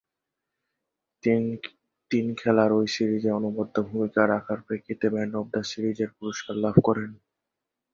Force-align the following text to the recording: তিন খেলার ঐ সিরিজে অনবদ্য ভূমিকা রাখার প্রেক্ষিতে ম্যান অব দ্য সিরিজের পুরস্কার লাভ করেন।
তিন 2.11 2.25
খেলার 2.39 2.71
ঐ 2.73 2.89
সিরিজে 2.93 3.31
অনবদ্য 3.39 3.75
ভূমিকা 3.89 4.21
রাখার 4.27 4.59
প্রেক্ষিতে 4.67 5.05
ম্যান 5.13 5.31
অব 5.39 5.45
দ্য 5.53 5.61
সিরিজের 5.71 6.09
পুরস্কার 6.17 6.55
লাভ 6.63 6.75
করেন। 6.87 7.11